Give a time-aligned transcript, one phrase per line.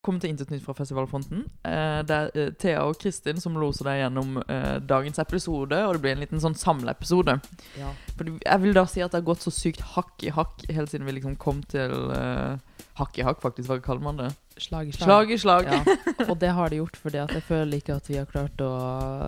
[0.00, 1.42] Velkommen til Intet nytt fra festivalfronten.
[1.68, 5.92] Eh, det er eh, Thea og Kristin som loser deg gjennom eh, dagens episode, og
[5.92, 7.34] det blir en liten sånn samleepisode.
[7.76, 7.90] Ja.
[8.16, 10.88] For jeg vil da si at det har gått så sykt hakk i hakk helt
[10.88, 12.56] siden vi liksom kom til uh,
[12.96, 13.68] Hakk i hakk, faktisk.
[13.68, 14.30] Hva kaller man det?
[14.56, 15.04] Slag i slag.
[15.04, 15.68] Slag i slag.
[15.68, 15.84] Ja.
[16.30, 18.72] Og det har det gjort fordi at jeg føler ikke at vi har klart å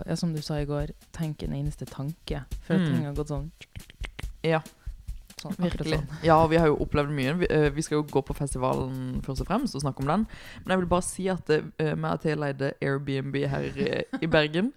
[0.08, 2.46] Ja, som du sa i går, tenke en eneste tanke.
[2.64, 2.88] For at Mm.
[2.96, 3.50] ting har gått sånn
[4.40, 4.64] Ja,
[5.42, 5.98] Sånn, virkelig.
[5.98, 6.22] sånn.
[6.26, 7.34] Ja, og vi har jo opplevd mye.
[7.42, 10.26] Vi, uh, vi skal jo gå på festivalen først og fremst og snakke om den.
[10.62, 14.30] Men jeg vil bare si at uh, vi og Thea leide Airbnb her uh, i
[14.30, 14.72] Bergen.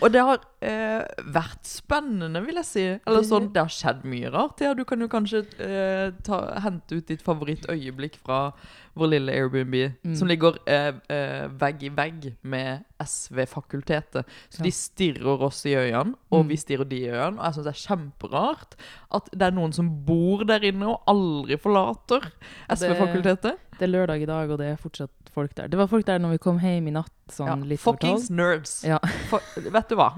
[0.00, 2.84] Og det har eh, vært spennende, vil jeg si.
[3.06, 4.60] Eller sånn, det har skjedd mye rart.
[4.60, 8.52] Ja, du kan jo kanskje eh, ta, hente ut ditt favorittøyeblikk fra
[8.98, 10.14] vår lille Airbnb, Mm.
[10.18, 14.24] som ligger eh, eh, vegg i vegg med SV-fakultetet.
[14.50, 14.64] Så Ja.
[14.64, 16.48] de stirrer oss i øynene, og Mm.
[16.48, 17.38] vi stirrer de i øynene.
[17.38, 18.74] Og jeg syns det er kjemperart
[19.12, 22.32] at det er noen som bor der inne og aldri forlater
[22.68, 23.56] SV-fakultetet.
[23.80, 25.70] Det er lørdag i dag, og det er fortsatt folk der.
[25.72, 28.74] Det var folk der når vi kom hjem i natt, sånn Ja, fuckings nerds.
[28.84, 28.98] Ja.
[29.30, 30.10] For, vet du hva?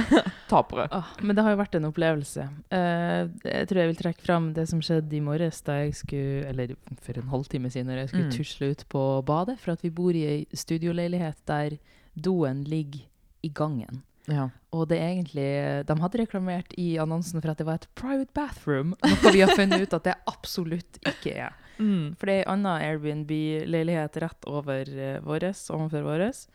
[0.50, 0.86] Tapere.
[0.94, 2.46] Ah, men det har jo vært en opplevelse.
[2.72, 6.48] Uh, jeg tror jeg vil trekke fram det som skjedde i morges da jeg skulle
[6.50, 8.36] Eller for en halvtime siden, når jeg skulle Mm.
[8.38, 9.58] tusle ut på badet.
[9.60, 11.78] For at vi bor i ei studioleilighet der
[12.16, 13.04] doen ligger
[13.44, 14.02] i gangen.
[14.28, 14.48] Ja.
[14.72, 18.30] Og det er egentlig De hadde reklamert i annonsen for at det var et private
[18.36, 21.56] bathroom, noe vi har funnet ut at det absolutt ikke er.
[21.78, 22.16] Mm.
[22.18, 26.46] For det er ei anna Airbnb-leilighet rett over uh, våres, ovenfor våres.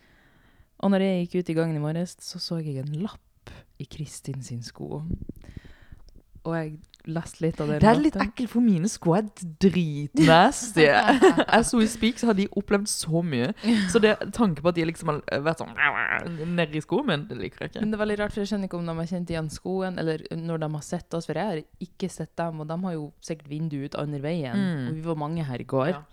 [0.84, 3.88] Og når jeg gikk ut i gangen i morges, så så jeg en lapp i
[3.90, 5.04] Kristin sin sko.
[6.46, 6.76] Og jeg
[7.12, 7.80] leste litt av det.
[7.84, 9.28] Det er litt ekkelt, for mine sko er
[9.62, 10.86] dritnasty.
[10.90, 13.52] Jeg we i Speak, så har de opplevd så mye.
[13.92, 15.76] Så det tanke på at de liksom har vært sånn
[16.56, 17.84] nedi skoen min, det liker jeg ikke.
[17.84, 20.00] Men det er veldig rart, for jeg skjønner ikke om de har kjent igjen skoen,
[20.02, 21.30] eller når de har sett oss.
[21.30, 24.60] For jeg har ikke sett dem, og de har jo sikkert vindu ut andre veien.
[24.60, 24.86] Mm.
[24.90, 25.90] Og vi var mange her i går.
[25.94, 26.04] Ja.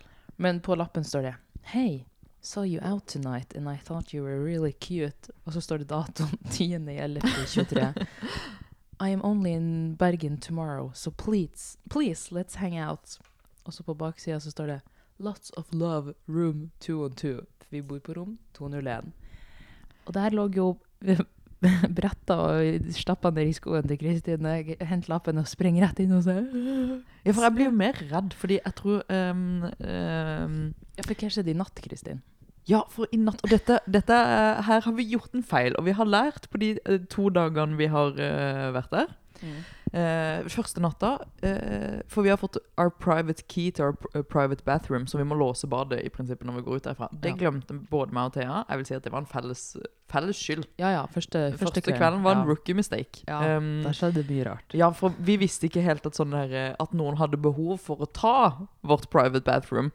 [0.42, 1.34] Men på lappen står det
[1.72, 2.04] Hei,
[2.42, 5.30] saw you out tonight and I thought you were really cute.
[5.46, 7.92] Og så står det datoen 10.11.23.
[9.02, 13.18] I am only in Bergen tomorrow, so please, please, let's hang out.
[13.64, 14.80] Og så på baksida så står det
[15.18, 17.40] Lots of love, room 202.
[17.70, 19.10] Vi bor på rom 201.
[20.06, 20.76] Og der lå jo
[21.98, 24.46] bretta og stappa ned i skoen til Kristin.
[24.46, 26.46] Jeg henter lappen og springer rett inn og sier
[27.24, 30.60] Ja, for jeg blir jo mer redd, fordi jeg tror um, um,
[30.94, 32.22] Ja, for hva skjedde i natt, Kristin?
[32.68, 35.86] Ja, for i natt Og dette, dette eh, Her har vi gjort en feil, og
[35.88, 39.10] vi har lært på de eh, to dagene vi har eh, vært der.
[39.92, 44.64] Eh, første natta uh, For vi har fått our private key to our eh, private
[44.64, 47.08] bathroom, så vi må låse badet i prinsippet når vi går ut derfra.
[47.12, 47.36] Det Ja.
[47.42, 48.62] glemte både meg og Thea.
[48.70, 49.76] Jeg vil si at det var en felles,
[50.08, 50.64] felles skyld.
[50.80, 51.02] Ja, ja.
[51.12, 53.20] Første, Første, kvelden var en rookie mistake.
[53.28, 54.72] Ja, Um, Der skjedde mye rart.
[54.72, 58.06] ja, for vi visste ikke helt at, sånn der, at noen hadde behov for å
[58.12, 59.90] ta vårt private bathroom.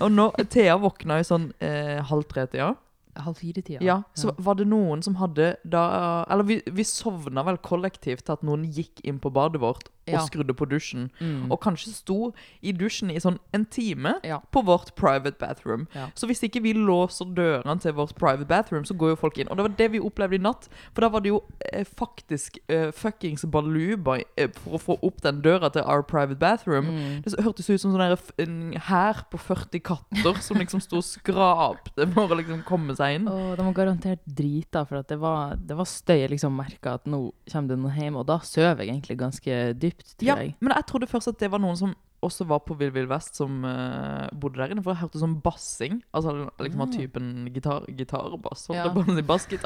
[0.00, 2.74] Og nå, Thea våkna i sånn uh, halv tre-tida,
[3.12, 3.82] Halv fire-tida.
[3.84, 8.32] ja, så var det noen som hadde da Eller vi, vi sovna vel kollektivt til
[8.38, 10.20] at noen gikk inn på badet vårt og Ja.
[10.26, 11.10] skrudde på dusjen.
[11.20, 11.50] Mm.
[11.50, 12.32] Og kanskje sto
[12.62, 14.40] i dusjen i sånn en time Ja.
[14.52, 15.86] på vårt private bathroom.
[15.94, 16.08] Ja.
[16.14, 19.48] Så hvis ikke vi låser dørene til vårt private bathroom, så går jo folk inn.
[19.48, 20.68] Og det var det vi opplevde i natt.
[20.94, 21.42] For da var det jo
[21.72, 26.38] eh, faktisk eh, fuckings baluba eh, for å få opp den døra til our private
[26.38, 26.86] bathroom.
[26.86, 27.22] Mm.
[27.22, 32.06] Det hørtes ut som sånn en hær på 40 katter som liksom sto og skrapte
[32.14, 33.28] for å liksom komme seg inn.
[33.28, 36.20] Oh, de var garantert drita, for det var, det var støy.
[36.22, 39.58] Jeg liksom merka at nå kommer det noen hjem, og da sover jeg egentlig ganske
[39.78, 40.56] dypt, tror Ja, jeg.
[40.60, 43.34] men jeg trodde først at det var noen som også var på Vill Vill Vest,
[43.34, 44.82] som uh, bodde der inne.
[44.84, 46.02] For jeg hørte sånn bassing.
[46.14, 46.92] Altså liksom av Ah.
[46.94, 48.68] typen gitar, gitarbass.
[48.70, 49.58] Holdt jeg på å si.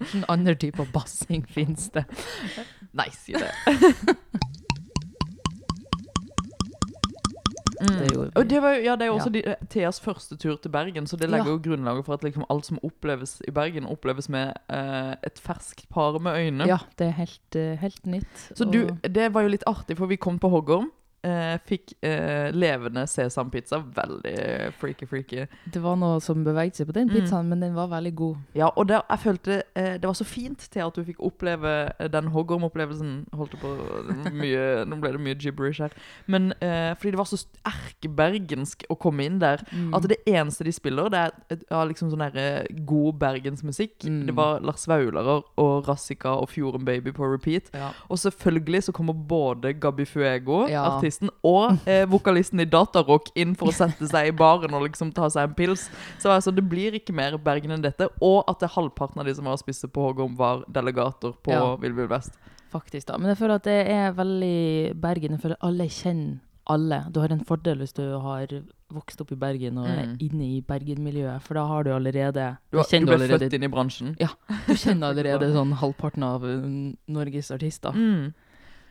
[0.00, 2.02] Hvilken andre type bassing finnes det?
[2.98, 3.52] Nei, si det.
[7.80, 8.32] Det gjorde vi.
[8.36, 9.40] Og det, var, ja, det er jo også Ja.
[9.40, 11.52] de, eh, Theas første tur til Bergen, så det legger Ja.
[11.52, 15.88] jo grunnlaget for at liksom alt som oppleves i Bergen, oppleves med eh, et ferskt
[15.88, 16.66] par med øyne.
[16.66, 18.50] Ja, det er helt, eh, helt nytt.
[18.54, 20.90] Så du, det var jo litt artig, for vi kom på Hoggorm.
[21.26, 23.80] Eh, fikk eh, levende sesampizza.
[23.82, 25.46] Veldig freaky-freaky.
[25.74, 27.14] Det var noe som beveget seg på den Mm.
[27.16, 28.36] pizzaen, men den var veldig god.
[28.54, 31.90] Ja, og det, jeg følte eh, det var så fint til at du fikk oppleve
[32.12, 33.26] den Hoggorm-opplevelsen.
[33.34, 33.72] Holdt på
[34.32, 35.90] mye, Nå ble det mye gibberish her.
[36.26, 39.62] Men eh, fordi det var så erkebergensk å komme inn der.
[39.72, 39.90] Mm.
[39.96, 44.06] At det eneste de spiller, det er ja, liksom sånn der, eh, god bergensmusikk.
[44.06, 44.22] Mm.
[44.30, 47.70] Det var Lars Vaularer og Rassika og Fjorden Baby på repeat.
[47.74, 47.90] ja.
[48.08, 50.84] Og selvfølgelig så kommer både Gabi Fuego, Ja.
[51.08, 55.12] Artisten, og eh, vokalisten i Datarock inn for å sette seg i baren og liksom
[55.16, 55.88] ta seg en pils.
[56.20, 58.10] Så altså, det blir ikke mer Bergen enn dette.
[58.20, 61.76] Og at det halvparten av de som var spisse på Hågom, var delegater på Ja.
[61.80, 62.36] Vill Vill Vest.
[62.70, 63.16] Faktisk, da.
[63.16, 65.32] Men jeg føler at det er veldig Bergen.
[65.38, 66.38] Jeg føler alle kjenner
[66.68, 67.06] alle.
[67.10, 68.50] Du har en fordel hvis du har
[68.92, 70.16] vokst opp i Bergen og er Mm.
[70.20, 73.68] inne i Bergen-miljøet, for da har du allerede Du, du ble allerede, født inn i
[73.72, 74.16] bransjen.
[74.18, 77.92] Du kjenner allerede sånn halvparten av uh, Norges artister.
[77.92, 78.34] Mm.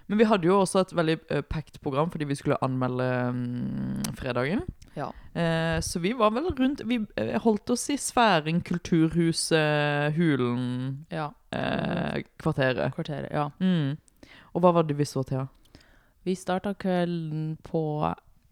[0.07, 4.03] Men vi hadde jo også et veldig uh, packed program fordi vi skulle anmelde um,
[4.15, 4.61] fredagen.
[4.95, 5.09] Ja.
[5.35, 11.27] Uh, så vi var vel rundt Vi eh, holdt oss i sfæren, Kulturhuset, Hulen, Ja.
[11.27, 12.93] uh, Kvarteret.
[12.95, 13.49] Kvarteret, ja.
[13.59, 13.97] Mm.
[14.53, 15.43] Og hva var det vi så til?
[16.23, 17.83] Vi starta kvelden på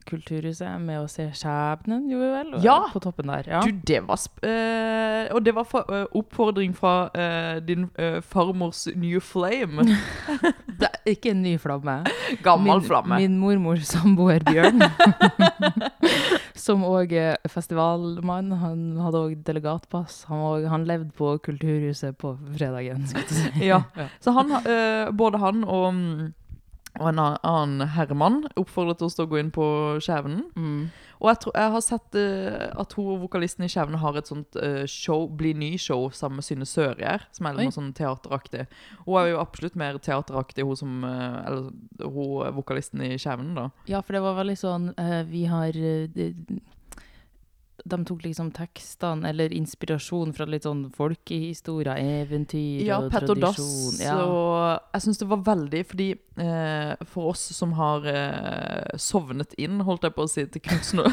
[0.05, 2.53] Kulturhuset med å se Skjebnen, jo vel?
[2.63, 2.77] Ja!
[2.93, 3.47] På toppen der.
[3.49, 3.61] Ja.
[3.65, 8.85] Du, det var eh, Og det var for, uh, oppfordring fra uh, din eh, farmors
[8.95, 9.87] nye flame.
[10.79, 11.97] Det er ikke en ny flamme.
[12.43, 13.19] Gammel min, flamme.
[13.21, 14.83] Min mormors samboer Bjørn,
[16.65, 18.51] som òg er festivalmann.
[18.59, 20.23] Han hadde òg delegatpass.
[20.29, 23.05] Han, var, han levde på Kulturhuset på fredagen.
[23.07, 23.51] Skal jeg si.
[23.71, 23.81] Ja.
[24.19, 26.33] Så han, eh, både han og, mm,
[26.99, 29.65] og en annen- herremann oppfordret oss til å gå inn på
[30.03, 30.45] Skjævenen.
[30.55, 30.85] Mm.
[31.21, 34.57] Og jeg, tror, jeg har sett uh, at hun, vokalisten i Skjævenen har et sånt
[34.59, 37.65] uh, show, Bli ny-show sammen med Synne Sørgjerd, som er Oi.
[37.65, 38.65] noe sånn teateraktig.
[39.05, 41.69] Hun er jo absolutt mer teateraktig, hun som uh, Eller
[42.03, 43.69] hun vokalisten i Skjævenen, da.
[43.89, 44.91] Ja, for det var veldig sånn
[45.29, 45.75] Vi har
[47.83, 53.41] de, tok liksom tekstene, eller inspirasjon fra litt sånn folkehistorier, eventyr Ja, og Pett og
[53.43, 53.57] Dass.
[53.59, 54.23] Petter Dass.
[54.25, 56.07] Og jeg syns det var veldig fordi
[56.41, 61.03] eh, For oss som har eh, sovnet inn, holdt jeg på å si, til Knutsen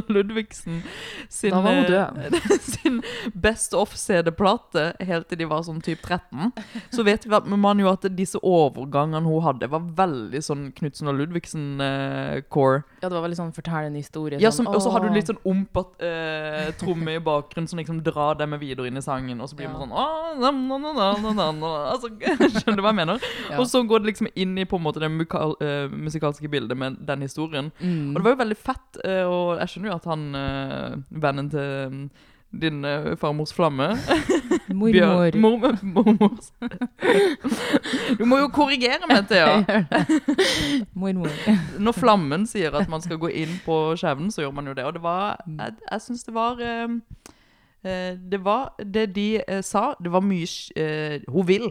[0.00, 0.80] og, Ludvigsen
[1.28, 2.38] sin, Da var hun død.
[2.72, 2.98] sin
[3.36, 6.52] Best Off-CD-plate helt til de var sånn typ 13,
[6.94, 11.10] så vet vi at- man jo at disse overgangene hun hadde, var veldig sånn Knutsen
[11.10, 12.82] og Ludvigsen-core.
[13.02, 14.38] ja, det var veldig sånn fortell en historie.
[14.40, 17.78] Ja, sånn, som, og så hadde du litt sånn ompatt eh, tromme i bakgrunnen som
[17.80, 19.72] liksom drar dem videre inn i sangen, og så blir Ja.
[19.72, 21.72] man sånn «Åh, na, na, na, na, na, na, na».
[21.92, 22.08] altså,
[22.60, 23.20] Skjønner du hva jeg mener?
[23.50, 23.58] Ja.
[23.58, 26.76] Og så går det liksom inn i på en måte det mukal, eh, musikalske bildet
[26.76, 27.72] med den historien.
[27.80, 28.10] Mm.
[28.14, 30.96] Og det var jo veldig fett, eh, og jeg skjønner jo at han, eh,
[31.26, 32.10] vennen til
[32.52, 33.88] din uh, farmors flamme
[34.68, 35.36] Mormor.
[35.36, 36.38] Mor, Mormor.
[38.18, 39.82] du må jo korrigere meg, Thea.
[41.00, 41.32] Mormor.
[41.80, 44.84] Når Flammen sier at man skal gå inn på skjevnen, så gjør man jo det.
[44.84, 46.96] Og det var Jeg, jeg syns det var eh,
[48.32, 49.92] Det var det de uh, sa.
[50.00, 51.70] Det var mye Hun vil.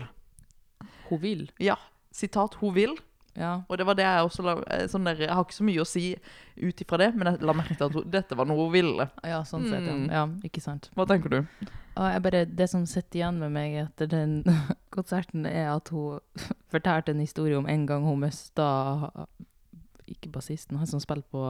[1.09, 1.51] Hun vil.
[1.59, 1.77] Ja.
[2.11, 2.97] Sitat 'hun vil'.
[3.37, 3.51] Ja.
[3.69, 5.81] Og det var det jeg også la eh, sånn der, Jeg har ikke så mye
[5.83, 6.05] å si
[6.57, 9.05] ut ifra det, men jeg la merke til at hun, dette var noe hun ville.
[9.23, 9.93] ja, sånn sett, ja.
[9.93, 10.07] Mm.
[10.09, 10.23] ja.
[10.49, 10.89] Ikke sant.
[10.97, 11.39] Hva tenker du?
[11.97, 14.39] Og jeg bare, det som sitter igjen med meg etter den
[14.97, 16.17] konserten, er at hun
[16.73, 18.67] fortalte en historie om en gang hun mista
[20.07, 21.43] Ikke bassisten, han som spilte på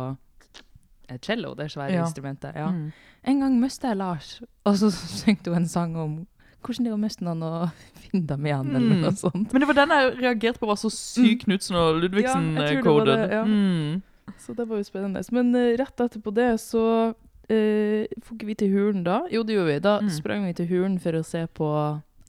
[1.08, 2.04] eh, cello, det svære Ja.
[2.08, 2.56] instrumentet.
[2.56, 2.68] Ja.
[2.72, 2.92] Mm.
[3.24, 4.92] En gang mista jeg Lars, og så
[5.24, 6.18] syngte hun en sang om
[6.64, 7.70] hvordan det er å miste noen og
[8.08, 9.02] finne dem igjen, eller Mm.
[9.02, 9.54] noe sånt.
[9.54, 12.02] Men det var den jeg reagerte på var så syk Knutsen og Mm.
[12.02, 13.06] Ja, Ludvigsen-koden.
[13.06, 13.44] det, ja.
[13.46, 14.02] mm.
[14.38, 15.24] Så det var jo spennende.
[15.32, 16.84] Men uh, rett etterpå det så
[17.14, 19.22] uh, får ikke vi til Hulen da.
[19.32, 19.80] Jo, det gjorde vi.
[19.80, 20.10] Da Mm.
[20.10, 21.70] sprang vi til Hulen for å se på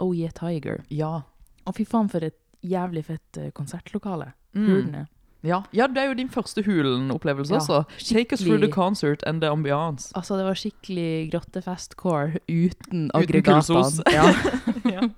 [0.00, 0.84] Oh Yeah Tiger.
[0.90, 1.22] Ja.
[1.66, 4.32] Og fy faen for et jævlig fett eh, konsertlokale.
[4.54, 4.66] Mm.
[4.66, 5.06] Hulen er.
[5.42, 5.62] Ja.
[5.72, 7.84] Ja, det er jo din første Hulen-opplevelse Ja, også.
[8.08, 10.10] Take us through the concert and the ambiance.
[10.16, 14.02] Altså, det var skikkelig grottefest-core uten aggregatene.
[14.12, 14.26] Ja.
[14.96, 15.08] ja.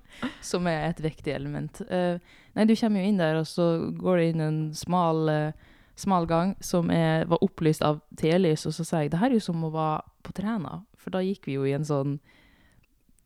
[0.44, 1.81] Som er et viktig element.
[1.88, 2.19] Uh,
[2.55, 6.26] nei, du kommer jo inn der, og så går det inn en smal, uh, smal
[6.28, 9.46] gang som er, var opplyst av telys, og så sier jeg det her er jo
[9.49, 12.19] som å være på Træna, for da gikk vi jo i en sånn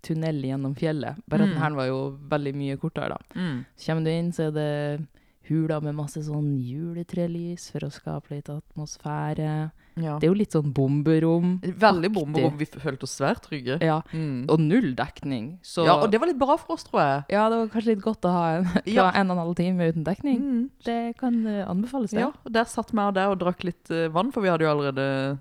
[0.05, 1.17] tunnel gjennom fjellet.
[1.27, 1.55] Bare at Mm.
[1.55, 3.19] den her var jo veldig mye kortere, da.
[3.35, 3.65] Mm.
[3.77, 5.07] Så kommer du inn, så er det
[5.49, 9.71] huler med masse sånn juletrelys for å skape litt atmosfære.
[9.97, 10.19] ja.
[10.19, 11.61] Det er jo litt sånn bomberom.
[11.63, 12.57] Veldig bomberom.
[12.59, 13.79] Vi følte oss svært trygge.
[13.83, 14.47] Ja, Mm.
[14.51, 15.59] og null dekning.
[15.63, 17.25] Så Ja, og det var litt bra for oss, tror jeg.
[17.31, 19.11] ja, det var kanskje litt godt å ha en, Ja.
[19.15, 20.41] en og en halv time uten dekning.
[20.41, 20.71] Mm.
[20.85, 22.21] Det kan eh, anbefales, det.
[22.21, 24.63] Ja, og der satt vi og der og drakk litt eh, vann, for vi hadde
[24.65, 25.39] jo allerede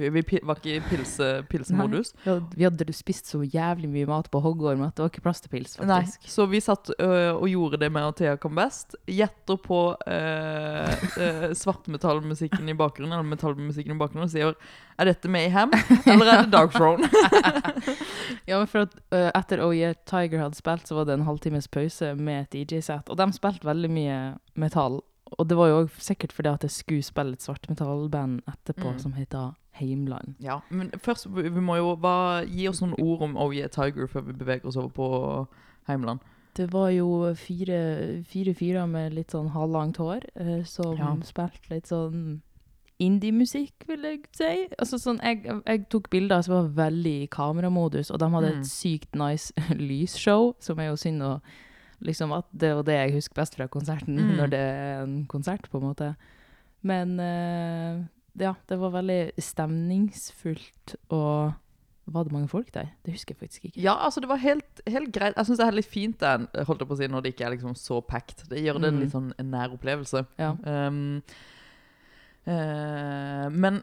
[0.00, 2.12] Vi, vi var ikke i pilse, pilsemodus.
[2.24, 5.24] Vi hadde, vi hadde spist så jævlig mye mat på hoggorm at det var ikke
[5.26, 8.56] plass til pils, Nei, så vi satt ø, og gjorde det med at Thea kom
[8.58, 8.96] best.
[9.10, 14.54] Gjetter på uh, svartmetallmusikken i bakgrunnen, eller metallmusikken i bakgrunnen, og sier
[15.00, 15.72] Er dette Mayhem,
[16.06, 17.08] eller er det Dark Throne?
[18.46, 18.94] Ja, men for at
[19.36, 23.10] etter Oh Yeah Tiger hadde spilt, så var det en halvtimes pause med et DJ-sett.
[23.10, 24.18] Og de spilte veldig mye
[24.58, 25.00] metall.
[25.36, 28.98] Og det var jo sikkert fordi at jeg skulle spille et svartmetallband etterpå Mm.
[29.02, 30.34] som heter Heimland.
[30.40, 34.06] ja, men først vi må jo bare gi oss noen ord om Oh Yeah Tiger
[34.06, 35.46] før vi beveger oss over på
[35.88, 36.20] Heimland.
[36.56, 41.14] Det var jo fire, fire fyrer med litt sånn halvlangt hår eh, som Ja.
[41.22, 42.40] spilte litt sånn
[43.00, 44.68] indie-musikk, vil jeg si.
[44.78, 48.58] Altså sånn, jeg, jeg tok bilder som var veldig i kameramodus, og de hadde Mm.
[48.60, 51.40] et sykt nice lysshow, som er jo synd å
[52.02, 54.36] liksom at det var det jeg husker best fra konserten, Mm.
[54.36, 56.16] når det er en konsert, på en måte.
[56.82, 58.04] Men eh,
[58.40, 61.52] ja, det var veldig stemningsfullt, og
[62.10, 62.88] var det mange folk der?
[63.06, 63.80] Det husker jeg faktisk ikke.
[63.84, 65.36] Ja, altså det var helt, helt greit.
[65.36, 67.46] Jeg syns det er litt fint det, holdt jeg på å si, når det ikke
[67.46, 68.48] er liksom så packed.
[68.50, 69.00] Det gjør det en Mm.
[69.04, 70.24] litt sånn en nær opplevelse.
[70.40, 70.50] Ja.
[70.66, 71.22] Um,
[72.48, 73.82] uh, men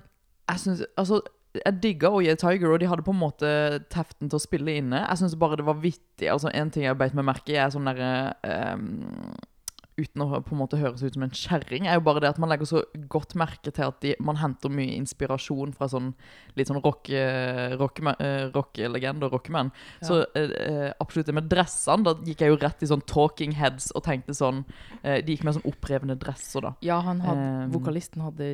[0.49, 1.21] jeg syns Altså,
[1.57, 3.49] jeg digga Oye Tiger, og de hadde på en måte
[3.89, 4.99] teften til å spille inne.
[5.07, 6.27] Jeg syns bare det var vittig.
[6.29, 8.35] Altså, En ting jeg beit meg merke i, er sånn derre
[8.75, 9.33] um,
[9.97, 12.37] Uten å på en måte høres ut som en kjerring, er jo bare det at
[12.41, 16.11] man legger så godt merke til at de, man henter mye inspirasjon fra sånn
[16.57, 17.09] litt sånn rock,
[17.79, 19.71] rock, eh, rockelegender og rockemenn.
[20.05, 23.55] Så eh, eh, absolutt det med dressene, da gikk jeg jo rett i sånn talking
[23.57, 24.63] heads og tenkte sånn
[25.01, 26.73] eh, De gikk med sånn opprevne dresser, da.
[26.85, 28.45] Ja, han hadde, Um, vokalisten hadde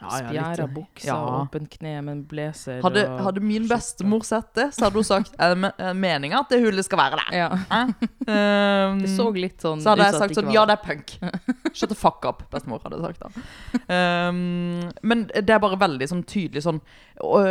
[0.00, 1.16] ja, ja, bukser, ja.
[1.42, 5.06] åpent kne med en blazer Hadde, og hadde min bestemor sett det, så hadde hun
[5.06, 7.36] sagt er det me- det meninga at det hullet skal være der.
[7.36, 7.48] Ja.
[8.26, 11.16] Um, Det så litt sånn så hadde jeg sagt sånn Ja, det er punk.
[11.76, 13.32] Shut the fuck up, bestemor hadde sagt da.
[13.86, 16.80] Um, men det er bare veldig sånn tydelig sånn
[17.22, 17.44] Og,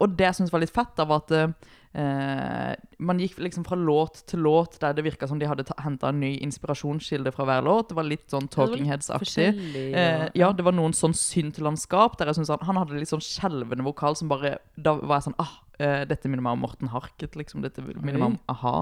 [0.00, 1.56] og det jeg syns var litt fett, da, var at
[1.96, 6.10] Uh, man gikk liksom fra låt til låt der det virka som de hadde henta
[6.10, 7.88] en ny inspirasjonskilde fra hver låt.
[7.88, 9.46] Det var litt sånn Talking Heads-aktig.
[9.94, 10.02] Ja.
[10.02, 13.24] Uh, ja, det var noen sånn syntlandskap der jeg syns han, han hadde litt sånn
[13.24, 16.92] skjelvende vokal som bare Da var jeg sånn ah, uh, dette minner meg om Morten
[16.92, 17.64] Harket, liksom.
[17.64, 18.76] Dette minner meg om a-ha.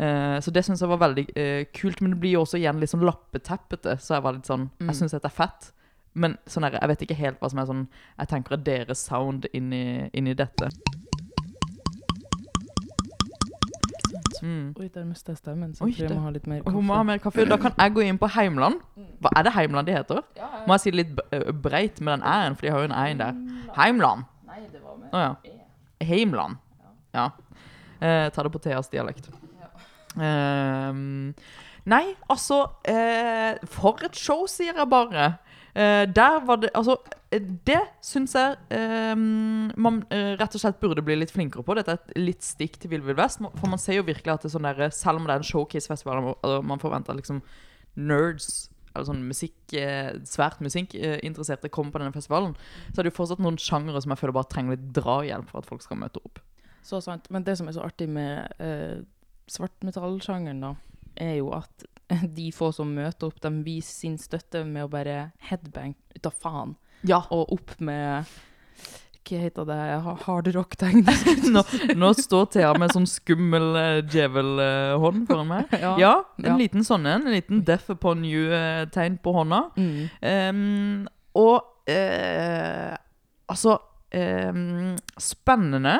[0.00, 2.80] Eh, så det syns jeg var veldig eh, kult, men det blir jo også igjen
[2.80, 3.98] litt sånn lappeteppete.
[4.00, 4.88] Så jeg var litt sånn Mm.
[4.88, 5.72] Jeg syns dette er fett,
[6.14, 7.82] men sånn her, jeg vet ikke helt hva som er sånn
[8.18, 10.70] Jeg tenker er deres sound inni, inni dette.
[14.42, 14.72] Mm.
[14.80, 17.02] Oi, der mista jeg stemmen, så Oi, jeg må ha litt mer Hun må ha
[17.02, 17.06] kaffe.
[17.10, 17.44] mer kaffe.
[17.50, 18.80] Da kan jeg gå inn på Heimland.
[19.20, 20.22] Hva er det Heimland de heter?
[20.66, 23.20] Må jeg si det litt breit med den æ-en, for de har jo en æ-en
[23.20, 23.34] der.
[23.76, 24.24] Heimland.
[24.48, 26.06] Nei, det var med oh, ja.
[26.08, 26.56] Heimland.
[27.12, 27.26] Ja.
[28.00, 29.28] Eh, ta det på Theas dialekt.
[30.20, 31.32] Ehm,
[31.88, 35.32] nei, altså uh, For et show, sier jeg bare.
[35.70, 36.96] Uh, der var det Altså,
[37.30, 38.56] det syns jeg
[39.14, 41.76] um, man uh, rett og slett burde bli litt flinkere på.
[41.78, 43.42] Dette er et litt stikk til Vill Vill Vest.
[43.60, 45.50] For man ser jo virkelig at det er sånn der, selv om det er en
[45.52, 46.34] showcase-festival,
[46.66, 47.40] man forventer liksom
[48.00, 49.54] nerds eller sånn musikk,
[50.26, 52.56] svært musikkinteresserte kommer på denne festivalen,
[52.88, 55.62] så er det jo fortsatt noen sjangere som jeg føler bare trenger litt drahjelp for
[55.62, 56.40] at folk skal møte opp.
[56.82, 57.28] Så sant.
[57.30, 58.98] Men det som er så artig med uh,
[59.50, 60.74] svartmetallsjangeren, da,
[61.20, 61.84] er jo at
[62.38, 65.18] de få som møter opp, de viser sin støtte med å bare
[65.50, 66.76] headbang ut av faen.
[67.06, 67.22] Ja.
[67.32, 68.26] Og opp med
[69.30, 69.76] Hva heter det?
[70.04, 71.04] Ha- Hardrock-tegn.
[71.54, 71.62] Nå,
[71.96, 75.70] nå står Thea med sånn skummel uh, djevelhånd foran meg.
[75.84, 75.92] ja.
[76.00, 76.56] Ja, en Ja.
[76.58, 77.28] liten sånn en.
[77.28, 79.60] En liten deaf upon you-tegn på hånda.
[79.76, 80.00] Mm.
[80.24, 82.96] Um, og uh,
[83.52, 83.76] altså
[84.16, 85.94] um, Spennende.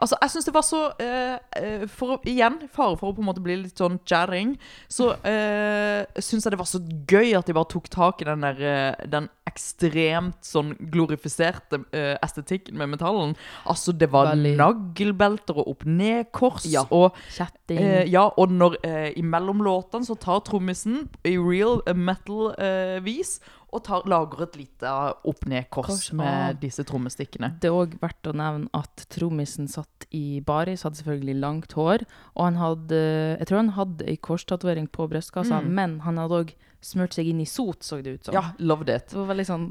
[0.00, 3.28] Altså, jeg syns det var så eh, eh, for Igjen, fare for å på en
[3.28, 4.54] måte bli litt sånn jarring,
[4.90, 6.80] så uh, syns jeg det var så
[7.10, 12.14] gøy at de bare tok tak i den der eh, Den ekstremt sånn glorifiserte uh,
[12.22, 13.32] estetikken med metallen.
[13.68, 14.52] Altså, det var Veldig.
[14.60, 16.84] nagelbelter og opp-ned-kors Ja.
[16.94, 17.80] og Kjetting.
[17.80, 23.40] Eh, ja, og når eh, imellom låtene så tar trommisen i real eh, metal-vis
[23.72, 24.94] og tar, lager et lite
[25.30, 26.16] opp-ned-kors Kors, ah.
[26.20, 27.52] med disse trommestikkene.
[27.62, 32.06] Det er òg verdt å nevne at trommisen satt i baris, hadde selvfølgelig langt hår.
[32.36, 33.02] Og han hadde
[33.38, 35.70] Jeg tror han hadde ei korstatovering på brystkassa, Mm.
[35.74, 38.34] men han hadde òg smurt seg inn i sot, så det ut som.
[38.34, 39.10] Ja, loved it.
[39.12, 39.64] Det var veldig sånn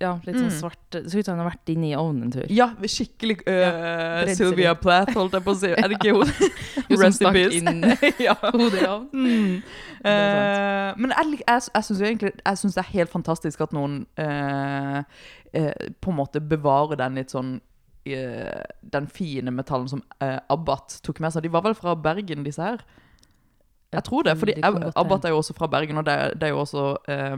[0.00, 0.60] Ja, litt sånn Mm.
[0.60, 2.46] svart Det så ut som han hadde vært inne i ovnen en tur.
[2.48, 4.74] Ja, skikkelig uh, ja, Sylvia.
[4.74, 5.68] Plath, holdt jeg på å si.
[5.68, 6.26] Er det ikke hun?
[6.88, 7.82] Hun som stakk inn
[8.56, 9.10] hodet i ovnen.
[9.12, 9.62] Mm.
[10.06, 14.06] Eh, men jeg, jeg, jeg syns egentlig Jeg synes det er helt fantastisk at noen
[14.16, 15.00] eh,
[15.52, 17.58] eh, på en måte bevarer den litt sånn
[18.06, 21.44] eh, Den fine metallen som eh, Abbat tok med seg.
[21.44, 22.80] De var vel fra Bergen, disse her?
[23.92, 26.62] Jeg tror det, fordi Abbat er jo også fra Bergen, og det, det er jo
[26.64, 27.36] også eh,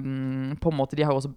[0.62, 1.35] På en måte, de har jo også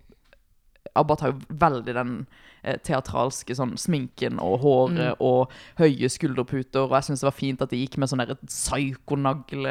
[0.96, 2.26] Abbat har jo veldig den
[2.64, 5.16] eh, teatralske sånn sminken og håret Mm.
[5.22, 8.22] og høye skulderputer, og jeg syns det var fint at de gikk med sånn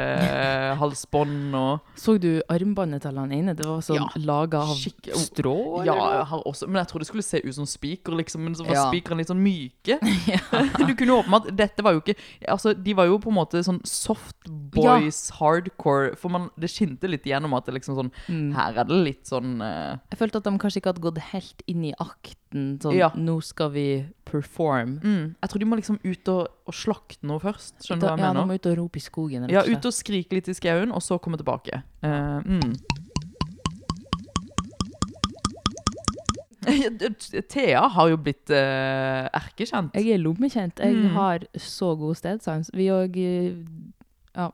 [0.01, 3.53] psykonagle-halsbånd og Så du armbåndet til han ene?
[3.57, 4.07] Det var sånn Ja.
[4.15, 5.85] laga av Skikk- strå?
[5.85, 8.41] Ja, jeg også, men jeg trodde det skulle se ut som spiker, liksom.
[8.43, 8.85] Men så var Ja.
[8.91, 9.99] spikeren litt sånn myke.
[10.87, 12.15] du kunne jo at Dette var jo ikke
[12.47, 16.15] Altså, de var jo på en måte sånn soft boys, hardcore.
[16.17, 18.53] For man, det skinte litt igjennom at det liksom sånn Mm.
[18.53, 21.61] Her er det litt sånn eh, Jeg følte at de kanskje ikke hadde gått helt
[21.67, 22.77] inn i akten.
[22.81, 23.09] Sånn, Ja.
[23.15, 24.99] nå skal vi perform.
[25.03, 27.81] mm, Jeg tror de må liksom ut og, og slakte noe først.
[27.85, 28.47] Skjønner du hva hva ja, jeg de mener?
[28.47, 29.49] må ut og rope i skogen.
[29.49, 31.83] Ja, ut og skrike litt i skauen, og så komme tilbake.
[32.03, 32.75] Uh, mm.
[37.49, 39.95] Thea har jo blitt uh, erkekjent.
[39.97, 40.79] Jeg er lommekjent.
[40.79, 41.07] Jeg Mm.
[41.15, 42.69] har så god stedsans.
[42.73, 43.15] Vi òg
[44.35, 44.51] Ja,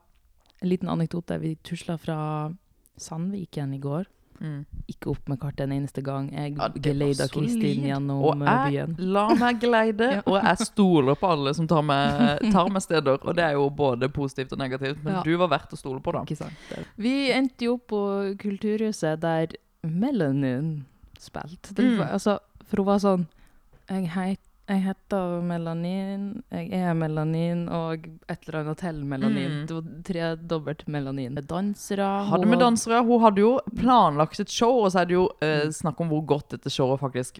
[0.61, 1.39] en liten anekdote.
[1.39, 2.53] Vi tusla fra
[2.97, 4.05] Sandviken i går.
[4.39, 4.65] Mm.
[4.87, 6.29] Ikke opp med kartet en eneste gang.
[6.31, 8.95] Jeg Ja, geleida Kristin gjennom Og eh, jeg byen.
[9.13, 10.21] la meg geleide, Ja.
[10.25, 13.17] og jeg stoler på alle som tar meg, tar meg steder.
[13.23, 15.23] Og det er jo både positivt og negativt, men Ja.
[15.23, 16.21] du var verdt å stole på, da.
[16.27, 16.53] Ikke sant?
[16.97, 18.03] Vi endte jo opp på
[18.37, 19.47] Kulturhuset der
[19.83, 20.85] Melanin
[21.19, 21.73] spilte.
[21.77, 22.01] Mm.
[22.11, 23.27] Altså, for hun var sånn
[23.89, 29.51] Jeg, heit, jeg heter Melanin, jeg er Melanin, og et eller annet til Melanin.
[29.53, 29.65] Mm.
[29.69, 31.35] Det var tredobbelt Melanin.
[31.47, 32.07] Dansere.
[32.27, 32.99] Hadde med dansere.
[33.07, 35.47] Hun hadde jo planlagt et show, og så er det jo Mm.
[35.47, 37.39] eh, snakk om hvor godt dette showet faktisk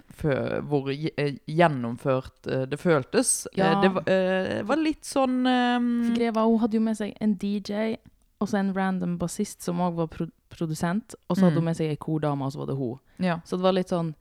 [0.69, 3.47] Hvor eh, gjennomført eh, det føltes.
[3.57, 3.73] Ja.
[3.73, 7.35] Eh, det var, eh, var litt sånn eh, Greva hun hadde jo med seg en
[7.35, 7.97] DJ,
[8.39, 11.13] og så en random bassist som òg var pro produsent.
[11.29, 11.59] Og så hadde Mm.
[11.59, 12.99] hun med seg ei kordame, og så var det hun.
[13.19, 13.39] Ja.
[13.43, 14.15] Så det var litt sånn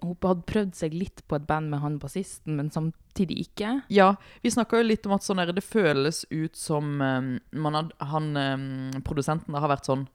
[0.00, 3.74] Hun hadde prøvd seg litt på et band med han bassisten, men samtidig ikke.
[3.92, 7.34] Ja, vi snakka jo litt om at sånn der, det føles ut som um,
[7.74, 10.06] had, han um, produsenten har vært sånn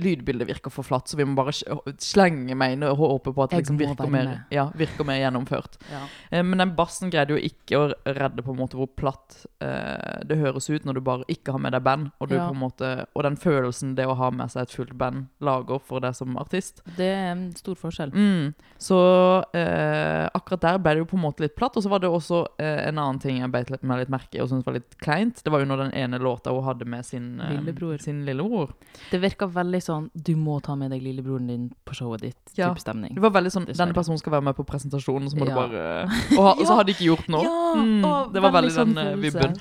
[0.00, 1.52] Lydbildet virker for flatt, så vi må bare
[2.00, 5.78] slenge meg inn og håpe på at det liksom virker mer, ja, virker mer gjennomført.
[5.92, 6.04] Ja.
[6.30, 10.22] Eh, Men den bassen greide jo ikke å redde på en måte hvor platt eh,
[10.26, 12.50] det høres ut når du bare ikke har med deg band, og, du Ja.
[12.52, 16.14] måte, og den følelsen det å ha med seg et fullt band lager for deg
[16.14, 16.80] som artist.
[16.96, 18.10] Det er en stor forskjell.
[18.14, 18.54] Mm.
[18.80, 22.00] Så eh, akkurat der ble det jo på en måte litt platt, og så var
[22.00, 24.74] det også eh, en annen ting jeg beit meg litt merke i og syntes var
[24.78, 25.42] litt kleint.
[25.44, 27.98] Det var jo når den ene låta hun hadde med sin, eh, Lillebror.
[28.00, 28.72] sin lillebror.
[29.10, 32.38] Det virka veldig sånn Du må ta med deg lillebroren din på showet ditt.
[32.56, 32.68] Ja.
[32.72, 33.14] Type stemning.
[33.16, 35.54] Det var veldig sånn, Denne personen skal være med på presentasjonen, så må Ja.
[35.54, 35.84] du bare
[36.38, 37.42] og, ha, og så har de ikke gjort noe.
[37.44, 39.52] Ja, Mm, det var veldig sånn den eh, vibben.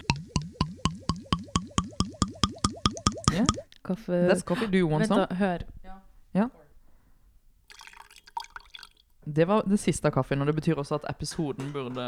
[3.33, 3.45] Yeah.
[3.85, 4.67] Kaffe That's coffee.
[4.67, 5.27] Do you want Vent, some?
[5.29, 5.35] da.
[5.35, 5.59] Hør.
[9.29, 12.05] Det var det siste av kaffen, og det betyr også at episoden burde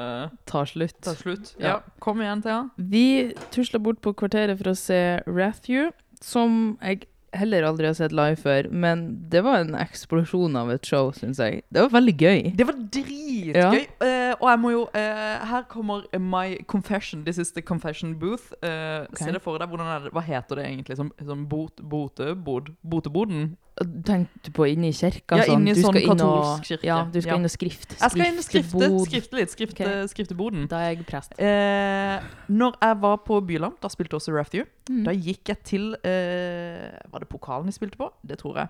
[0.50, 0.96] Ta slutt.
[1.06, 1.52] ta slutt.
[1.60, 1.68] Ja.
[1.68, 2.64] Ja, kom igjen, Thea.
[2.78, 8.12] Vi tusla bort på kvarteret for å se Rathew, som jeg heller aldri har sett
[8.16, 8.70] live før.
[8.72, 11.64] Men det var en eksplosjon av et show, syns jeg.
[11.72, 12.52] Det var veldig gøy.
[12.58, 13.82] Det var dritgøy.
[14.04, 17.26] Eh, og jeg må jo uh, Her kommer my confession.
[17.26, 18.52] This is the confession booth.
[18.64, 19.26] Uh, okay.
[19.26, 19.72] Se det for deg.
[19.72, 20.98] Det, hva heter det egentlig?
[21.00, 22.74] Som, som bot, botebod?
[22.84, 23.56] Boteboden?
[23.80, 25.38] Tenkte du på inne i kirka?
[25.40, 26.86] Ja, inne i sånn katolsk kirke.
[26.86, 27.38] Ja, du skal Ja.
[27.40, 27.96] inn og skrifte.
[27.98, 29.50] Jeg skal inn og skrifte, skrifte litt.
[29.54, 30.08] Skrifte, okay.
[30.12, 30.68] Skrifteboden.
[30.68, 31.34] Da er jeg prest.
[31.40, 32.20] Eh,
[32.52, 34.66] når jeg var på Byland, da spilte også Rathew.
[34.90, 35.04] Mm.
[35.08, 38.12] Da gikk jeg til eh, Var det pokalen de spilte på?
[38.28, 38.68] Det tror jeg.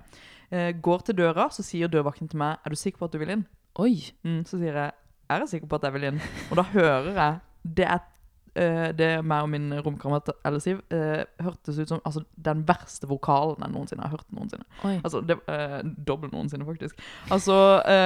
[0.51, 3.17] Eh, går til døra, så sier dørvakten til meg Er du sikker på at du
[3.19, 3.45] vil inn?
[3.79, 3.95] Oi.
[4.23, 4.91] Mm, så sier jeg
[5.31, 6.21] Er jeg sikker på at jeg vil inn?
[6.51, 7.99] Og da hører jeg Det er
[8.55, 13.61] eh, det meg og min romkamerat Ellisiv uh, hørtes ut som altså, den verste vokalen
[13.63, 14.27] jeg noensinne har hørt.
[14.35, 14.65] noensinne.
[14.87, 14.97] Oi.
[15.03, 16.99] Altså, det, uh, Dobbel noensinne, faktisk.
[17.31, 17.55] Altså,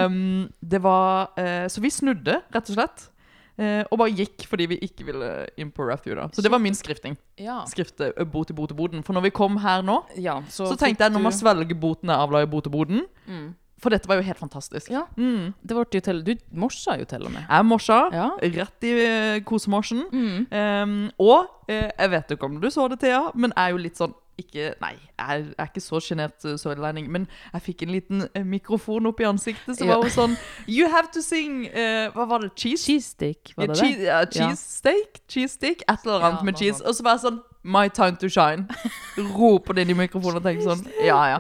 [0.05, 3.09] um, det var uh, Så vi snudde, rett og slett.
[3.57, 6.15] eh, og bare gikk fordi vi ikke ville inn på Rathew.
[6.15, 6.27] da.
[6.33, 7.15] Så det var min skrifting.
[7.39, 7.61] Ja.
[7.67, 9.03] Skrifte bot i boteboden.
[9.03, 11.79] For når vi kom her nå, ja så, så, tenkte jeg når man fikk svelger
[11.79, 13.05] boten jeg avla i boteboden.
[13.27, 13.53] mm.
[13.81, 14.89] For dette var jo helt fantastisk.
[14.93, 15.03] Ja.
[15.19, 15.53] Mm.
[15.61, 17.43] Det ble jo til Du morsa jo til og med.
[17.49, 18.29] Jeg morsa Ja.
[18.41, 20.05] rett i eh, kosemorsen.
[20.11, 20.45] Mm.
[20.51, 23.77] Um, og eh, jeg vet ikke om du så det, Thea, men jeg er jo
[23.83, 27.91] litt sånn ikke, Nei, jeg er ikke så sjenert uh, sørlending, men jeg fikk en
[27.93, 29.93] liten eh, mikrofon opp i ansiktet, så Ja.
[29.95, 30.33] var hun sånn
[30.67, 32.49] You have to sing uh, Hva var det?
[32.59, 32.83] Cheese?
[32.83, 34.09] Cheese stick, var det cheese, det?
[34.09, 35.21] ja, cheese steak?
[35.31, 35.83] Cheese stick?
[35.87, 36.83] Et eller annet med cheese.
[36.83, 38.67] Og så var jeg sånn My time to shine.
[39.39, 40.83] Roper det inn i mikrofonen og tenker sånn.
[41.01, 41.39] Ja, ja.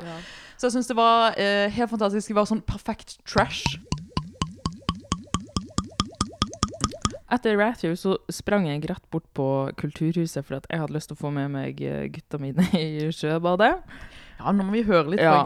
[0.55, 2.31] Så jeg syns det var eh, helt fantastisk.
[2.31, 3.77] Det var sånn perfekt trash.
[7.33, 9.47] Etter Rathew så sprang jeg rett bort på
[9.79, 13.09] Kulturhuset for at jeg hadde lyst til å få med meg eh, gutta mine i
[13.15, 13.73] sjøbadet.
[14.39, 15.23] Ja, nå må vi høre litt.
[15.23, 15.43] Ja.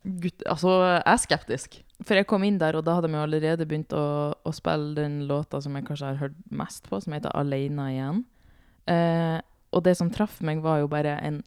[0.00, 1.78] Gutt, altså, jeg er skeptisk.
[2.00, 5.22] For jeg kom inn der, og da hadde vi allerede begynt å, å spille den
[5.28, 8.22] låta som jeg kanskje har hørt mest på, som heter 'Aleina igjen'.
[8.90, 9.38] Eh,
[9.70, 11.42] og det som traff meg, var jo bare en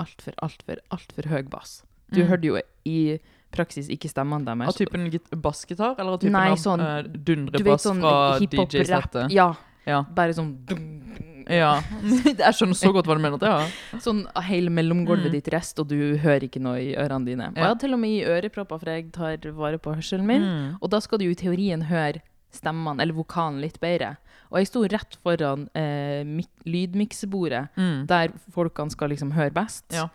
[0.00, 1.82] altfor, altfor, altfor høy bass.
[2.12, 2.28] Du Mm.
[2.28, 3.18] hørte jo i
[3.52, 4.68] praksis ikke stemmene deres.
[4.68, 5.10] Av typen
[5.42, 8.38] bassgitar, eller av typen Nei, sånn- av Du vet dundrebass sånn fra.
[8.40, 9.30] DJ-settet?
[9.32, 9.54] Ja,
[9.86, 10.02] Ja.
[10.02, 10.56] bare sånn
[11.48, 11.80] ja.
[12.24, 13.38] jeg skjønner så godt hva du mener.
[13.40, 13.98] Ja.
[13.98, 15.32] Sånn hele mellomgulvet Mm.
[15.32, 17.48] ditt rest, og du hører ikke noe i ørene dine.
[17.48, 20.42] Og jeg har til og med i ørepropper, for jeg tar vare på hørselen min.
[20.42, 20.78] Mm.
[20.82, 22.20] Og da skal du jo i teorien høre
[22.52, 24.16] stemmene, eller vokalen, litt bedre.
[24.50, 26.24] Og jeg sto rett foran eh,
[26.64, 28.06] lydmiksebordet, Mm.
[28.06, 29.84] der folkene skal liksom høre best.
[29.92, 30.08] Ja.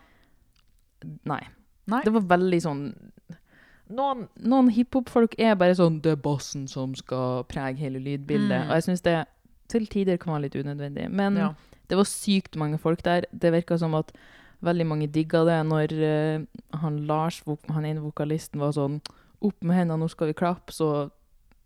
[1.24, 1.42] Nei.
[1.92, 2.02] Nei.
[2.06, 2.82] Det var veldig sånn
[3.92, 8.62] Noen, noen hiphop-folk er bare sånn Det er bassen som skal prege hele lydbildet.
[8.64, 8.70] Mm.
[8.70, 9.16] Og jeg syns det
[9.72, 11.10] til tider kan være litt unødvendig.
[11.12, 11.50] Men Ja.
[11.88, 13.26] det var sykt mange folk der.
[13.32, 14.12] Det virka som at
[14.62, 19.00] veldig mange digga det når uh, han Lars, han ene vokalisten, var sånn
[19.42, 20.70] Opp med hendene, nå skal vi klappe.
[20.70, 21.10] Så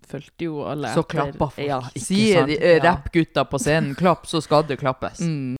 [0.08, 1.66] fulgte jo alle Så klappa folk.
[1.66, 2.48] Ja, ikke Sier sant?
[2.48, 2.94] de eh, Ja.
[2.94, 5.20] rappgutta på scenen 'klapp, så skal det klappes'.
[5.20, 5.56] Mm.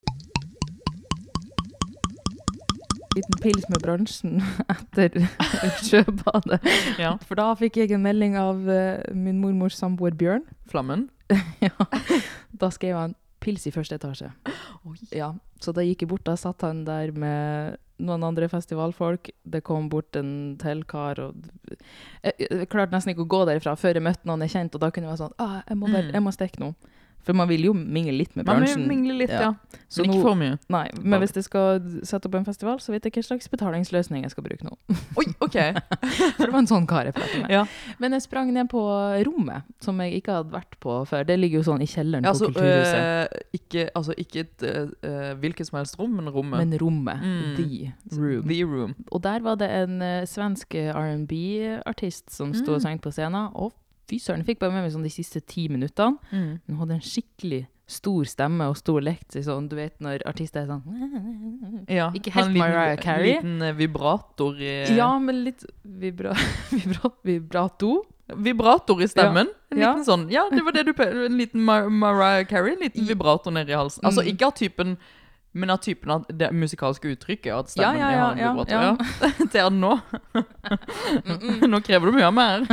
[3.17, 4.41] Liten pils med bransjen
[4.77, 5.17] etter
[5.87, 6.61] sjøbadet.
[7.01, 7.15] Ja.
[7.27, 10.45] For da fikk jeg en melding av eh, min mormors samboer Bjørn.
[10.71, 11.09] Flammen.
[11.65, 11.73] ja.
[12.57, 14.31] Da skrev han 'pils i første etasje'.
[15.15, 16.25] Ja, Så da gikk jeg bort.
[16.25, 19.31] Da satt han der med noen andre festivalfolk.
[19.45, 21.19] Det kom bort en til kar.
[21.21, 21.35] og
[22.23, 24.81] Jeg, jeg klarte nesten ikke å gå derifra før jeg møtte noen jeg kjente, og
[24.85, 26.13] da kunne jeg være sånn ah, jeg, må bare, Mm.
[26.15, 26.75] jeg må stikke nå.
[27.27, 29.49] For man vil jo mingle litt med Man vil mingle litt, ja.
[29.91, 30.59] Så Men ikke for mye.
[30.71, 34.23] Nei, men hvis jeg skal sette opp en festival, så vet jeg hva slags betalingsløsning
[34.23, 34.77] jeg skal bruke nå.
[35.19, 35.57] Oi, OK.
[36.37, 37.51] For det var en sånn kar jeg pratet med.
[37.51, 37.65] Ja.
[38.03, 38.83] Men jeg sprang ned på
[39.27, 41.27] rommet, som jeg ikke hadde vært på før.
[41.27, 43.03] Det ligger jo sånn i kjelleren på Altså, Kulturhuset.
[43.03, 46.63] øh, ikke, altså, ikke et øh, øh, hvilket som helst rom, men rommet.
[46.63, 47.27] Men rommet.
[47.27, 47.57] Mm.
[47.59, 48.47] The room.
[48.49, 48.95] The room.
[49.11, 52.83] Og der var det en uh, svensk R&B-artist som sto og Mm.
[52.83, 53.51] sang på scenen.
[53.55, 53.73] Og
[54.09, 56.19] fy søren, jeg fikk bare med meg sånn de siste ti minuttene.
[56.33, 56.61] Mm.
[56.69, 60.67] Hun hadde en skikkelig stor stemme og stor lekt sånn, du vet når artister er
[60.67, 63.37] sånn Ja, Ikke helt liten- Mariah Carey.
[63.37, 66.33] En liten øh, vibrator i Ja, men litt vibra,
[66.75, 67.93] vibra, vibrato.
[68.35, 69.47] Vibrator i stemmen.
[69.71, 69.93] En Ja.
[69.95, 72.73] liten sånn Ja, det var det du En liten Mar Mariah Carey.
[72.75, 74.03] En liten vibrator nedi halsen.
[74.05, 74.33] Altså Mm.
[74.35, 74.97] ikke av typen
[75.57, 77.55] men av typen av det musikalske uttrykket.
[77.55, 78.73] At Ja, ja, ja, har en vibrator.
[78.77, 78.97] ja.
[79.23, 79.47] Ja.
[79.53, 79.95] Til han nå.
[81.71, 82.67] nå krever du mye mer.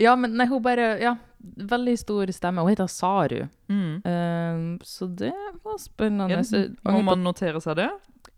[0.00, 2.62] Ja, men nei, hun bare Ja, veldig stor stemme.
[2.64, 3.44] Hun heter Saru.
[3.68, 4.00] Mm.
[4.04, 6.40] Um, så det var spennende.
[6.42, 7.90] Ja, Må man notere seg det?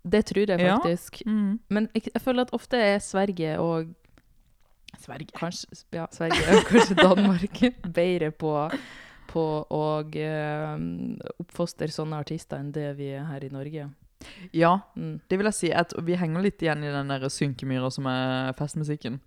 [0.06, 0.76] Det tror jeg Ja.
[0.78, 1.22] faktisk.
[1.26, 1.58] Mm.
[1.68, 3.94] Men jeg, jeg føler at ofte er Sverige og
[5.00, 5.32] Sverige.
[5.36, 7.58] Kanskje, ja, Sverige og kanskje Danmark
[7.94, 8.52] bedre på,
[9.28, 9.82] på å
[10.14, 10.76] eh,
[11.42, 13.88] oppfostre sånne artister enn det vi er her i Norge.
[14.54, 15.20] Ja, Mm.
[15.30, 15.70] det vil jeg si.
[15.72, 19.20] At vi henger litt igjen i den der synkemyra som er festmusikken.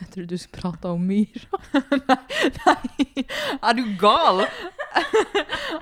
[0.00, 1.60] Jeg tror du skulle prate om myra.
[2.66, 3.24] Nei,
[3.62, 4.44] er du gal?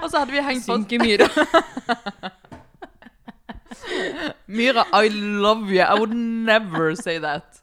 [0.03, 1.29] Og så hadde vi hengt på Synkemyra.
[4.47, 5.81] Myra, I love you.
[5.83, 7.63] I would never say that.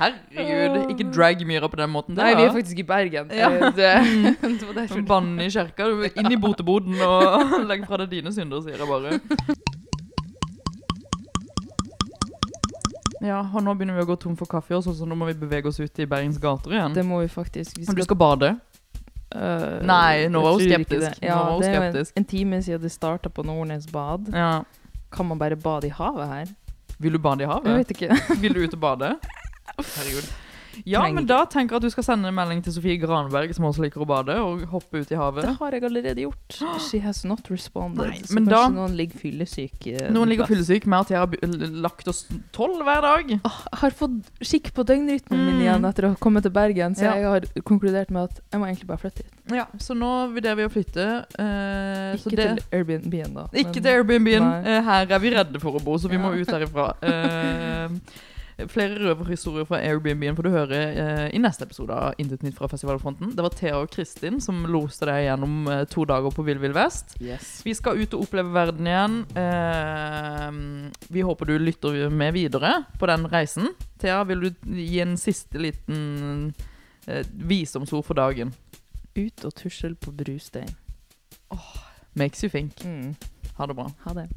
[0.00, 2.16] Herregud, ikke drag Myra på den måten.
[2.16, 3.32] Det Nei, vi er faktisk i Bergen.
[3.36, 3.50] Ja.
[3.50, 3.90] Eh, Det,
[4.60, 5.02] det var derfor.
[5.10, 8.88] Banne i kjerka, er inn i boteboden og legg fra deg dine synder, sier jeg
[8.88, 9.20] bare.
[13.20, 15.36] Ja, og nå begynner vi å gå tom for kaffe også, så nå må vi
[15.42, 16.94] bevege oss ut i Bergens gater igjen.
[16.96, 17.76] Det må vi faktisk.
[17.78, 18.54] Vi Og du skal bade?
[19.30, 21.20] Uh, Nei, nå var hun jeg skeptisk.
[21.22, 24.32] Ja, var det er jo en, en time siden det starta på Nordnes bad.
[24.34, 24.62] Ja.
[25.12, 26.54] Kan man bare bade i havet her?
[26.98, 27.76] Vil du bade i Jeg havet?
[27.82, 28.38] vet ikke.
[28.42, 29.12] Vil du ut og bade?
[29.76, 30.32] Herregud.
[30.86, 33.64] Ja, men da tenker jeg at du skal sende en melding til Sofie Granberg, som
[33.64, 35.42] også liker å bade, og hoppe ut i havet.
[35.44, 36.58] Det har jeg allerede gjort.
[36.90, 38.06] She has not responded.
[38.06, 39.86] Nei, så men kanskje da- noen ligger fyllesyk.
[39.94, 40.86] eh, Noen ligger fyllesyk.
[40.86, 43.28] med at jeg har lagt oss tolv hver dag.
[43.30, 43.40] Jeg
[43.82, 45.62] har fått skikk på døgnrytmen min Mm.
[45.64, 47.14] igjen etter å ha kommet til Bergen, så Ja.
[47.14, 49.34] jeg har konkludert med at jeg må egentlig bare flytte hit.
[49.50, 51.26] Ja, Så nå vurderer vi å flytte.
[51.34, 53.46] så Ikke det, til Airbnb-en, da.
[53.52, 54.64] ikke til Airbnb-en.
[54.64, 56.94] Eh, her er vi redde for å bo, så vi må ut herifra.
[57.02, 57.88] Eh,
[58.68, 62.68] flere røverhistorier fra Airbnb-en får du høre eh, i neste episode av Intet nytt fra
[62.70, 63.32] festivalfronten.
[63.36, 66.74] Det var Thea og Kristin som loste deg gjennom eh, to dager på Vill Vill
[66.76, 67.16] Vest.
[67.22, 67.60] Yes.
[67.66, 69.16] Vi skal ut og oppleve verden igjen.
[69.44, 73.72] Eh, vi håper du lytter med videre på den reisen.
[74.00, 76.52] Thea, vil du gi en siste liten
[77.06, 78.52] eh, visdomsord for dagen?
[79.16, 80.70] Ut og tusjel på brustein.
[82.14, 82.84] Makes you think.
[82.84, 83.14] Mm.
[83.56, 83.90] Ha det bra.
[84.04, 84.28] Ha det.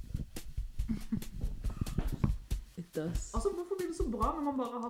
[2.77, 3.33] It does.
[3.33, 3.49] Altså,
[3.93, 4.79] så bra når man bare har